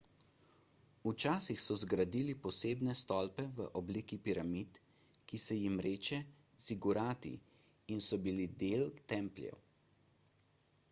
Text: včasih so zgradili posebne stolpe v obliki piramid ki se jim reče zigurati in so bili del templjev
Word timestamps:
včasih 1.01 1.59
so 1.63 1.75
zgradili 1.81 2.33
posebne 2.45 2.93
stolpe 2.99 3.43
v 3.59 3.67
obliki 3.81 4.17
piramid 4.27 4.79
ki 5.31 5.37
se 5.43 5.57
jim 5.59 5.75
reče 5.87 6.19
zigurati 6.69 7.33
in 7.97 8.01
so 8.07 8.19
bili 8.29 8.47
del 8.65 8.87
templjev 9.13 9.61